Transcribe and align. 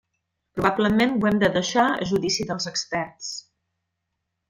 Probablement 0.59 1.13
ho 1.17 1.29
hem 1.31 1.37
de 1.45 1.51
deixar 1.59 1.85
a 1.99 2.09
judici 2.15 2.49
dels 2.53 2.69
experts. 2.75 3.33